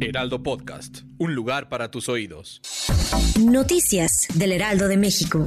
[0.00, 1.00] Heraldo Podcast.
[1.18, 2.62] Un lugar para tus oídos.
[3.38, 5.44] Noticias del Heraldo de México.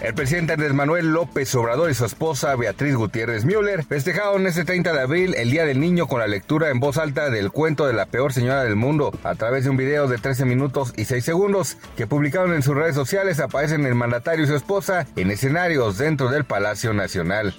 [0.00, 4.92] El presidente Andrés Manuel López Obrador y su esposa Beatriz Gutiérrez Müller festejaron este 30
[4.92, 7.94] de abril el Día del Niño con la lectura en voz alta del cuento de
[7.94, 9.10] la peor señora del mundo.
[9.24, 12.76] A través de un video de 13 minutos y 6 segundos que publicaron en sus
[12.76, 17.54] redes sociales aparecen el mandatario y su esposa en escenarios dentro del Palacio Nacional.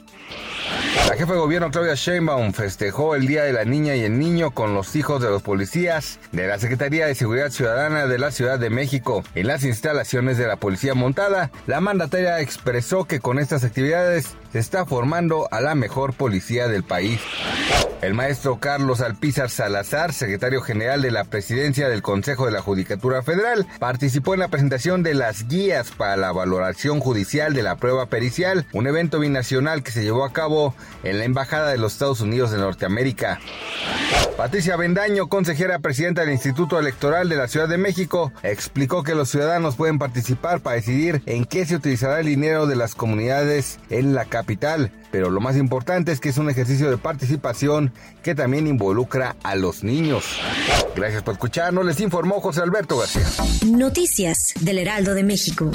[1.10, 4.52] La jefa de gobierno Claudia Sheinbaum festejó el Día de la Niña y el Niño
[4.52, 8.58] con los hijos de los policías de la Secretaría de Seguridad Ciudadana de la Ciudad
[8.58, 11.52] de México en las instalaciones de la Policía Montada.
[11.68, 16.84] La mandataria expresó que con estas actividades se está formando a la mejor policía del
[16.84, 17.20] país.
[18.02, 23.24] El maestro Carlos Alpizar Salazar, secretario general de la presidencia del Consejo de la Judicatura
[23.24, 28.06] Federal, participó en la presentación de las guías para la valoración judicial de la prueba
[28.06, 32.22] pericial, un evento binacional que se llevó a cabo en la Embajada de los Estados
[32.22, 33.40] Unidos de Norteamérica.
[34.38, 39.30] Patricia Bendaño, consejera presidenta del Instituto Electoral de la Ciudad de México, explicó que los
[39.30, 44.14] ciudadanos pueden participar para decidir en qué se utilizará el dinero de las comunidades en
[44.14, 48.68] la capital, pero lo más importante es que es un ejercicio de participación que también
[48.68, 50.26] involucra a los niños.
[50.96, 53.26] Gracias por escucharnos, les informó José Alberto García.
[53.66, 55.72] Noticias del Heraldo de México.